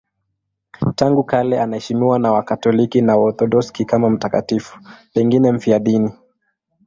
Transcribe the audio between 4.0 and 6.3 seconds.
mtakatifu, pengine mfiadini.